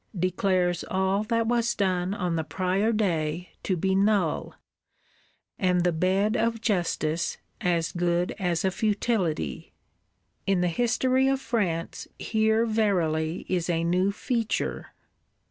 [0.17, 4.55] declares all that was done on the prior day to be null,
[5.59, 9.73] and the Bed of Justice as good as a futility!
[10.47, 14.87] In the history of France here verily is a new feature.